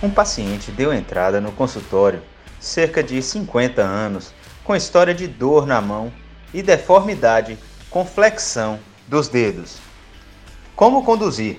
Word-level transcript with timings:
Um 0.00 0.10
paciente 0.10 0.70
deu 0.70 0.92
entrada 0.92 1.40
no 1.40 1.50
consultório, 1.50 2.22
cerca 2.60 3.02
de 3.02 3.20
50 3.20 3.82
anos, 3.82 4.32
com 4.62 4.76
história 4.76 5.12
de 5.12 5.26
dor 5.26 5.66
na 5.66 5.80
mão 5.80 6.12
e 6.54 6.62
deformidade 6.62 7.58
com 7.90 8.04
flexão 8.04 8.78
dos 9.08 9.26
dedos. 9.26 9.78
Como 10.76 11.04
conduzir? 11.04 11.58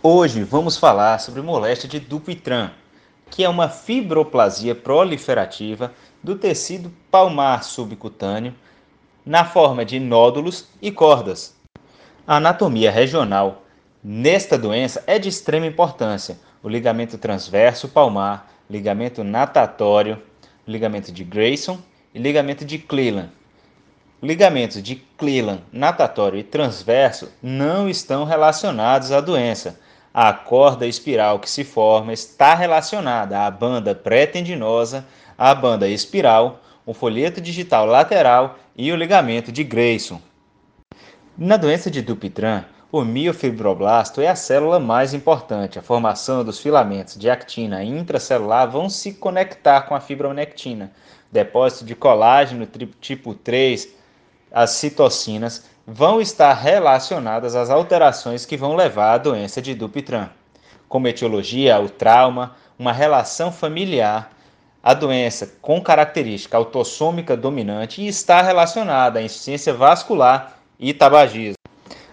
Hoje 0.00 0.44
vamos 0.44 0.76
falar 0.76 1.18
sobre 1.18 1.42
moléstia 1.42 1.88
de 1.88 1.98
Dupuytren, 1.98 2.70
que 3.28 3.42
é 3.42 3.48
uma 3.48 3.68
fibroplasia 3.68 4.72
proliferativa 4.72 5.92
do 6.22 6.36
tecido 6.36 6.92
palmar 7.10 7.64
subcutâneo 7.64 8.54
na 9.26 9.44
forma 9.44 9.84
de 9.84 9.98
nódulos 9.98 10.68
e 10.80 10.92
cordas. 10.92 11.56
A 12.24 12.36
anatomia 12.36 12.92
regional 12.92 13.64
nesta 14.02 14.56
doença 14.56 15.02
é 15.04 15.18
de 15.18 15.28
extrema 15.28 15.66
importância. 15.66 16.38
O 16.62 16.68
ligamento 16.68 17.18
transverso 17.18 17.88
palmar, 17.88 18.52
ligamento 18.70 19.24
natatório, 19.24 20.22
ligamento 20.64 21.10
de 21.10 21.24
Grayson 21.24 21.76
e 22.14 22.20
ligamento 22.20 22.64
de 22.64 22.78
Cleland. 22.78 23.32
Ligamentos 24.22 24.80
de 24.80 24.94
Cleland, 24.94 25.64
natatório 25.72 26.38
e 26.38 26.44
transverso 26.44 27.32
não 27.42 27.88
estão 27.88 28.22
relacionados 28.22 29.10
à 29.10 29.20
doença 29.20 29.76
a 30.20 30.32
corda 30.32 30.84
espiral 30.84 31.38
que 31.38 31.48
se 31.48 31.62
forma 31.62 32.12
está 32.12 32.52
relacionada 32.52 33.38
à 33.38 33.48
banda 33.52 33.94
pré-tendinosa, 33.94 35.06
à 35.38 35.54
banda 35.54 35.86
espiral, 35.86 36.60
o 36.84 36.92
folheto 36.92 37.40
digital 37.40 37.86
lateral 37.86 38.58
e 38.76 38.90
o 38.90 38.96
ligamento 38.96 39.52
de 39.52 39.62
Grayson. 39.62 40.20
Na 41.36 41.56
doença 41.56 41.88
de 41.88 42.02
Dupuytren, 42.02 42.64
o 42.90 43.04
miofibroblasto 43.04 44.20
é 44.20 44.26
a 44.26 44.34
célula 44.34 44.80
mais 44.80 45.14
importante. 45.14 45.78
A 45.78 45.82
formação 45.82 46.42
dos 46.42 46.58
filamentos 46.58 47.16
de 47.16 47.30
actina 47.30 47.84
intracelular 47.84 48.68
vão 48.68 48.90
se 48.90 49.12
conectar 49.12 49.82
com 49.82 49.94
a 49.94 50.00
fibronectina. 50.00 50.90
Depósito 51.30 51.84
de 51.84 51.94
colágeno 51.94 52.66
tipo 53.00 53.34
3, 53.34 53.88
as 54.50 54.70
citocinas 54.70 55.66
vão 55.90 56.20
estar 56.20 56.52
relacionadas 56.52 57.56
às 57.56 57.70
alterações 57.70 58.44
que 58.44 58.58
vão 58.58 58.76
levar 58.76 59.14
à 59.14 59.18
doença 59.18 59.62
de 59.62 59.74
Dupuytren, 59.74 60.28
como 60.86 61.08
etiologia, 61.08 61.80
o 61.80 61.88
trauma, 61.88 62.54
uma 62.78 62.92
relação 62.92 63.50
familiar, 63.50 64.30
a 64.82 64.92
doença 64.92 65.54
com 65.62 65.80
característica 65.80 66.58
autossômica 66.58 67.34
dominante 67.34 68.02
e 68.02 68.06
está 68.06 68.42
relacionada 68.42 69.18
à 69.18 69.22
insuficiência 69.22 69.72
vascular 69.72 70.58
e 70.78 70.92
tabagismo. 70.92 71.54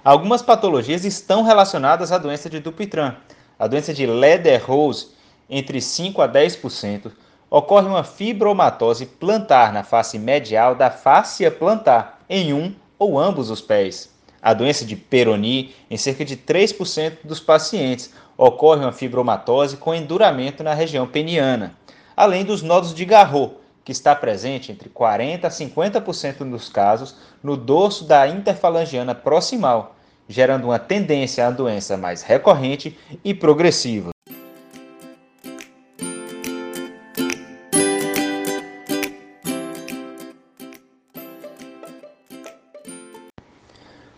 Algumas 0.06 0.42
patologias 0.42 1.03
estão 1.03 1.44
relacionadas 1.44 2.13
à 2.13 2.18
doença 2.18 2.50
de 2.50 2.62
Dupuytren. 2.62 3.12
A 3.59 3.68
doença 3.68 3.94
de 3.94 4.06
Leder-Rose, 4.06 5.09
entre 5.50 5.81
5 5.81 6.22
a 6.22 6.30
10%, 6.30 7.12
ocorre 7.50 7.88
uma 7.88 8.06
fibromatose 8.06 9.06
plantar 9.06 9.74
na 9.74 9.84
face 9.84 10.18
medial 10.18 10.75
da 10.75 10.90
fáscia 10.90 11.52
plantar 11.52 12.22
em 12.30 12.53
um 12.53 12.74
ou 12.97 13.19
ambos 13.19 13.50
os 13.50 13.61
pés. 13.61 14.13
A 14.41 14.53
doença 14.53 14.85
de 14.85 14.95
Peyronie, 14.95 15.73
em 15.89 15.97
cerca 15.97 16.23
de 16.23 16.38
3% 16.38 17.17
dos 17.23 17.39
pacientes, 17.39 18.13
ocorre 18.38 18.81
uma 18.81 18.91
fibromatose 18.91 19.78
com 19.78 19.95
enduramento 19.95 20.63
na 20.63 20.73
região 20.73 21.07
peniana, 21.07 21.75
além 22.16 22.45
dos 22.45 22.61
nodos 22.61 22.94
de 22.94 23.06
Garrot, 23.06 23.56
que 23.83 23.91
está 23.91 24.16
presente 24.16 24.72
entre 24.72 24.89
40% 24.89 25.45
a 25.45 25.50
50% 25.50 26.50
dos 26.50 26.69
casos 26.69 27.16
no 27.44 27.56
dorso 27.56 28.03
da 28.03 28.28
interfalangiana 28.28 29.13
proximal, 29.13 29.95
gerando 30.27 30.66
uma 30.66 30.79
tendência 30.79 31.47
à 31.47 31.51
doença 31.51 31.95
mais 31.95 32.23
recorrente 32.23 32.97
e 33.23 33.33
progressiva. 33.33 34.15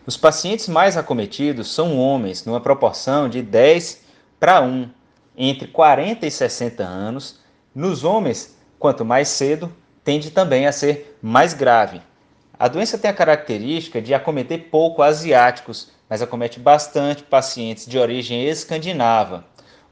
Os 0.07 0.16
pacientes 0.16 0.69
mais 0.69 0.95
acometidos 0.95 1.69
são 1.69 1.97
homens, 2.00 2.45
numa 2.45 2.62
proporção 2.62 3.28
de 3.28 3.41
10 3.41 4.03
para 4.40 4.62
1, 4.62 4.90
entre 5.35 5.68
40 5.68 6.25
e 6.25 6.31
60 6.31 6.81
anos. 6.81 7.41
Nos 7.75 8.06
homens, 8.06 8.57
quanto 8.79 9.03
mais 9.03 9.28
cedo, 9.28 9.69
tende 10.06 10.31
também 10.31 10.66
a 10.66 10.72
ser 10.72 11.19
mais 11.22 11.53
grave. 11.53 12.01
A 12.57 12.69
doença 12.69 12.97
tem 12.97 13.12
a 13.12 13.13
característica 13.13 14.01
de 14.01 14.13
acometer 14.13 14.69
pouco 14.72 15.01
asiáticos, 15.03 15.91
mas 16.09 16.22
acomete 16.22 16.57
bastante 16.57 17.22
pacientes 17.24 17.85
de 17.85 18.00
origem 18.00 18.47
escandinava. 18.47 19.44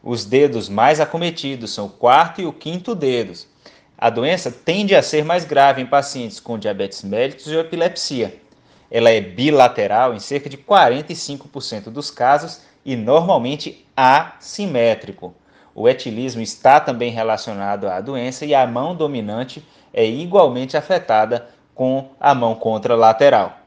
Os 0.01 0.23
dedos 0.23 0.69
mais 0.69 1.01
acometidos 1.01 1.73
são 1.73 1.87
o 1.87 1.89
quarto 1.89 2.39
e 2.39 2.45
o 2.45 2.53
quinto 2.53 2.95
dedos. 2.95 3.49
A 3.97 4.09
doença 4.09 4.49
tende 4.49 4.95
a 4.95 5.03
ser 5.03 5.25
mais 5.25 5.43
grave 5.43 5.81
em 5.81 5.85
pacientes 5.85 6.39
com 6.39 6.57
diabetes 6.57 7.03
mellitus 7.03 7.47
ou 7.47 7.59
epilepsia 7.59 8.44
ela 8.89 9.09
é 9.09 9.19
bilateral 9.19 10.13
em 10.13 10.19
cerca 10.19 10.49
de 10.49 10.57
45% 10.57 11.85
dos 11.85 12.11
casos 12.11 12.61
e 12.85 12.95
normalmente 12.95 13.87
assimétrico. 13.95 15.33
O 15.73 15.89
etilismo 15.89 16.41
está 16.41 16.79
também 16.79 17.11
relacionado 17.11 17.87
à 17.87 17.99
doença 17.99 18.45
e 18.45 18.55
a 18.55 18.65
mão 18.65 18.95
dominante 18.95 19.65
é 19.93 20.05
igualmente 20.05 20.77
afetada 20.77 21.49
com 21.73 22.11
a 22.19 22.33
mão 22.33 22.55
contralateral. 22.55 23.57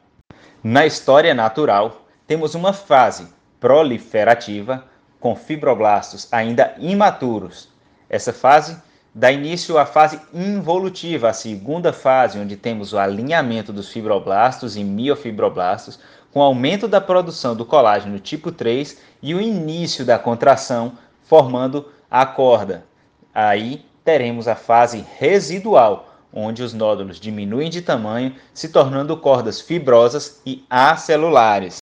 Na 0.63 0.85
história 0.85 1.33
natural, 1.33 2.05
temos 2.25 2.55
uma 2.55 2.73
fase 2.73 3.27
proliferativa 3.59 4.83
com 5.19 5.35
fibroblastos 5.35 6.27
ainda 6.31 6.73
imaturos. 6.79 7.69
Essa 8.09 8.33
fase 8.33 8.81
dá 9.13 9.31
início 9.31 9.77
à 9.77 9.85
fase 9.85 10.19
involutiva, 10.33 11.29
a 11.29 11.33
segunda 11.33 11.91
fase, 11.91 12.39
onde 12.39 12.55
temos 12.55 12.93
o 12.93 12.97
alinhamento 12.97 13.73
dos 13.73 13.89
fibroblastos 13.89 14.75
e 14.75 14.83
miofibroblastos, 14.83 15.99
com 16.31 16.41
aumento 16.41 16.87
da 16.87 17.01
produção 17.01 17.55
do 17.55 17.65
colágeno 17.65 18.19
tipo 18.19 18.51
3 18.51 18.99
e 19.21 19.33
o 19.33 19.41
início 19.41 20.05
da 20.05 20.19
contração, 20.19 20.93
formando 21.23 21.87
a 22.09 22.25
corda. 22.25 22.85
Aí 23.33 23.85
teremos 24.03 24.47
a 24.47 24.55
fase 24.55 25.05
residual, 25.17 26.07
onde 26.31 26.61
os 26.61 26.73
nódulos 26.73 27.19
diminuem 27.19 27.69
de 27.69 27.81
tamanho, 27.81 28.35
se 28.53 28.69
tornando 28.69 29.17
cordas 29.17 29.59
fibrosas 29.59 30.41
e 30.45 30.63
acelulares. 30.69 31.79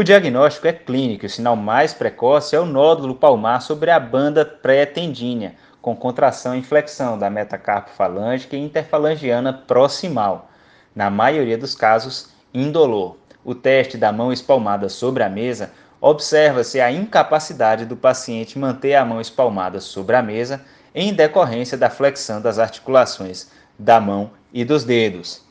O 0.00 0.02
diagnóstico 0.02 0.66
é 0.66 0.72
clínico 0.72 1.26
e 1.26 1.28
o 1.28 1.30
sinal 1.30 1.54
mais 1.54 1.92
precoce 1.92 2.56
é 2.56 2.58
o 2.58 2.64
nódulo 2.64 3.14
palmar 3.14 3.60
sobre 3.60 3.90
a 3.90 4.00
banda 4.00 4.46
pré-tendínea, 4.46 5.56
com 5.82 5.94
contração 5.94 6.56
e 6.56 6.62
flexão 6.62 7.18
da 7.18 7.28
metacarpo 7.28 7.90
falângica 7.90 8.56
e 8.56 8.60
interfalangiana 8.60 9.52
proximal. 9.52 10.48
Na 10.94 11.10
maioria 11.10 11.58
dos 11.58 11.74
casos, 11.74 12.30
indolor. 12.54 13.18
O 13.44 13.54
teste 13.54 13.98
da 13.98 14.10
mão 14.10 14.32
espalmada 14.32 14.88
sobre 14.88 15.22
a 15.22 15.28
mesa 15.28 15.70
observa-se 16.00 16.80
a 16.80 16.90
incapacidade 16.90 17.84
do 17.84 17.94
paciente 17.94 18.58
manter 18.58 18.94
a 18.94 19.04
mão 19.04 19.20
espalmada 19.20 19.80
sobre 19.80 20.16
a 20.16 20.22
mesa 20.22 20.64
em 20.94 21.12
decorrência 21.12 21.76
da 21.76 21.90
flexão 21.90 22.40
das 22.40 22.58
articulações 22.58 23.50
da 23.78 24.00
mão 24.00 24.30
e 24.50 24.64
dos 24.64 24.82
dedos. 24.82 25.44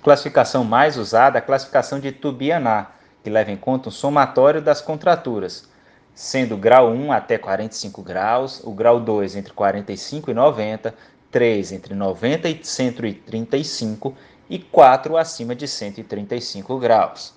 Classificação 0.00 0.62
mais 0.62 0.96
usada 0.96 1.40
a 1.40 1.42
classificação 1.42 1.98
de 1.98 2.12
Tubianá, 2.12 2.94
que 3.24 3.30
leva 3.30 3.50
em 3.50 3.56
conta 3.56 3.88
o 3.88 3.92
somatório 3.92 4.60
das 4.60 4.82
contraturas, 4.82 5.66
sendo 6.14 6.56
o 6.56 6.58
grau 6.58 6.90
1 6.90 7.10
até 7.10 7.38
45 7.38 8.02
graus, 8.02 8.60
o 8.62 8.70
grau 8.70 9.00
2 9.00 9.34
entre 9.34 9.54
45 9.54 10.30
e 10.30 10.34
90, 10.34 10.94
3 11.30 11.72
entre 11.72 11.94
90 11.94 12.48
e 12.50 12.60
135 12.62 14.14
e 14.50 14.58
4 14.58 15.16
acima 15.16 15.54
de 15.54 15.66
135 15.66 16.78
graus. 16.78 17.32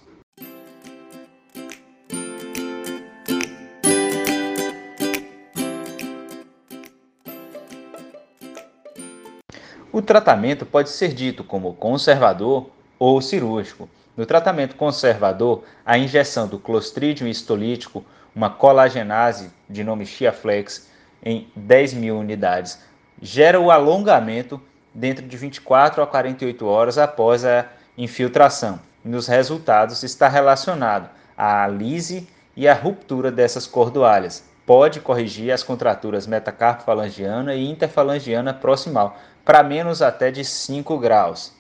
O 9.90 10.02
tratamento 10.02 10.66
pode 10.66 10.90
ser 10.90 11.14
dito 11.14 11.46
como 11.46 11.74
conservador 11.74 12.70
ou 13.00 13.22
cirúrgico. 13.22 13.90
No 14.18 14.26
tratamento 14.26 14.76
conservador, 14.76 15.64
a 15.86 15.96
injeção 15.96 16.48
do 16.48 16.58
clostridium 16.58 17.28
histolítico, 17.28 18.04
uma 18.36 18.50
colagenase 18.50 19.52
de 19.70 19.84
nome 19.84 20.08
Chiaflex, 20.08 20.90
em 21.24 21.48
10 21.56 21.94
mil 21.94 22.18
unidades, 22.18 22.80
gera 23.22 23.60
o 23.60 23.70
alongamento 23.70 24.60
dentro 24.92 25.24
de 25.24 25.38
24 25.38 26.02
a 26.02 26.08
48 26.08 26.66
horas 26.66 26.98
após 26.98 27.46
a 27.46 27.68
infiltração. 27.96 28.80
Nos 29.06 29.28
resultados 29.28 30.02
está 30.02 30.28
relacionado 30.28 31.12
à 31.38 31.68
lise 31.68 32.28
e 32.56 32.68
à 32.68 32.74
ruptura 32.74 33.32
dessas 33.32 33.68
cordoalhas. 33.68 34.44
Pode 34.66 35.00
corrigir 35.00 35.52
as 35.52 35.62
contraturas 35.62 36.26
metacarpofalangiana 36.26 37.54
e 37.54 37.70
interfalangiana 37.70 38.52
proximal 38.52 39.16
para 39.46 39.62
menos 39.62 40.02
até 40.02 40.32
de 40.32 40.44
5 40.44 40.98
graus. 40.98 41.57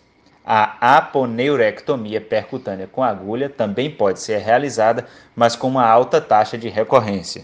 A 0.49 0.95
aponeurectomia 0.95 2.21
percutânea 2.21 2.87
com 2.87 3.03
agulha 3.03 3.49
também 3.49 3.91
pode 3.91 4.21
ser 4.21 4.37
realizada, 4.37 5.05
mas 5.35 5.57
com 5.57 5.67
uma 5.67 5.85
alta 5.85 6.21
taxa 6.21 6.57
de 6.57 6.69
recorrência. 6.69 7.43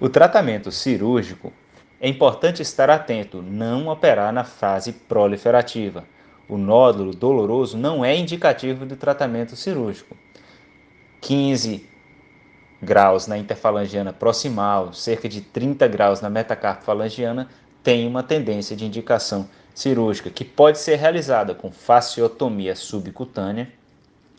O 0.00 0.08
tratamento 0.08 0.72
cirúrgico 0.72 1.52
é 2.00 2.08
importante 2.08 2.60
estar 2.62 2.90
atento, 2.90 3.40
não 3.40 3.86
operar 3.86 4.32
na 4.32 4.42
fase 4.42 4.92
proliferativa. 4.92 6.02
O 6.48 6.58
nódulo 6.58 7.14
doloroso 7.14 7.78
não 7.78 8.04
é 8.04 8.16
indicativo 8.16 8.84
do 8.84 8.96
tratamento 8.96 9.54
cirúrgico. 9.54 10.16
15 11.20 11.88
graus 12.82 13.28
na 13.28 13.38
interfalangiana 13.38 14.12
proximal, 14.12 14.92
cerca 14.92 15.28
de 15.28 15.40
30 15.40 15.86
graus 15.86 16.20
na 16.20 16.28
metacarpofalangiana, 16.28 17.48
tem 17.84 18.04
uma 18.08 18.24
tendência 18.24 18.74
de 18.74 18.84
indicação 18.84 19.48
cirúrgica, 19.74 20.30
que 20.30 20.44
pode 20.44 20.78
ser 20.78 20.96
realizada 20.96 21.54
com 21.54 21.70
fasciotomia 21.70 22.76
subcutânea, 22.76 23.72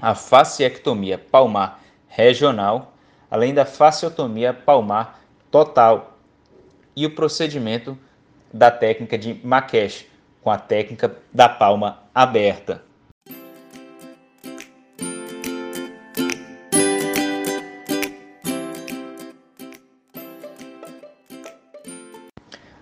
a 0.01 0.13
fasciectomia 0.15 1.17
palmar 1.17 1.81
regional, 2.07 2.93
além 3.29 3.53
da 3.53 3.65
fasciotomia 3.65 4.53
palmar 4.53 5.19
total, 5.49 6.17
e 6.95 7.05
o 7.05 7.15
procedimento 7.15 7.97
da 8.53 8.69
técnica 8.69 9.17
de 9.17 9.39
Makesh, 9.43 10.05
com 10.41 10.51
a 10.51 10.57
técnica 10.57 11.15
da 11.33 11.49
palma 11.49 12.03
aberta. 12.13 12.83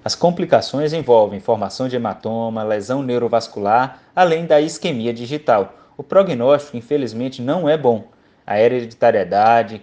As 0.03 0.15
complicações 0.15 0.93
envolvem 0.93 1.39
formação 1.39 1.87
de 1.87 1.95
hematoma, 1.95 2.63
lesão 2.63 3.03
neurovascular, 3.03 3.99
além 4.15 4.47
da 4.47 4.59
isquemia 4.59 5.13
digital. 5.13 5.75
O 5.95 6.01
prognóstico, 6.01 6.75
infelizmente, 6.75 7.39
não 7.39 7.69
é 7.69 7.77
bom. 7.77 8.05
A 8.45 8.59
hereditariedade, 8.59 9.79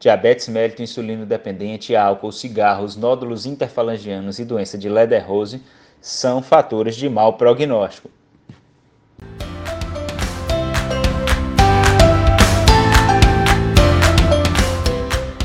diabetes 0.00 0.48
mellitus 0.48 0.80
insulino 0.80 1.26
dependente, 1.26 1.94
álcool, 1.94 2.32
cigarros, 2.32 2.96
nódulos 2.96 3.44
interfalangianos 3.44 4.38
e 4.38 4.44
doença 4.44 4.78
de 4.78 4.88
Lederose 4.88 5.62
são 6.00 6.42
fatores 6.42 6.96
de 6.96 7.06
mau 7.06 7.34
prognóstico. 7.34 8.10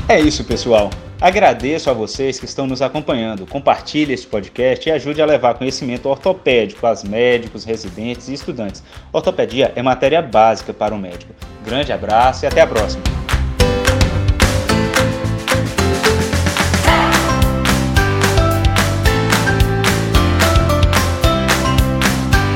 É 0.08 0.18
isso, 0.18 0.44
pessoal. 0.44 0.88
Agradeço 1.22 1.88
a 1.88 1.92
vocês 1.92 2.40
que 2.40 2.46
estão 2.46 2.66
nos 2.66 2.82
acompanhando. 2.82 3.46
Compartilhe 3.46 4.12
este 4.12 4.26
podcast 4.26 4.88
e 4.88 4.90
ajude 4.90 5.22
a 5.22 5.24
levar 5.24 5.54
conhecimento 5.54 6.08
ortopédico 6.08 6.84
aos 6.84 7.04
médicos, 7.04 7.64
residentes 7.64 8.26
e 8.26 8.34
estudantes. 8.34 8.82
Ortopedia 9.12 9.72
é 9.76 9.82
matéria 9.82 10.20
básica 10.20 10.74
para 10.74 10.92
o 10.92 10.98
médico. 10.98 11.32
Grande 11.64 11.92
abraço 11.92 12.44
e 12.44 12.48
até 12.48 12.60
a 12.60 12.66
próxima. 12.66 13.21